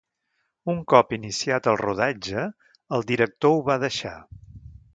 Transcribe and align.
Un 0.71 0.79
cop 0.93 1.13
iniciat 1.17 1.69
el 1.73 1.77
rodatge, 1.83 2.47
el 2.99 3.07
director 3.13 3.55
ho 3.59 3.61
va 3.71 3.77
deixar. 3.87 4.15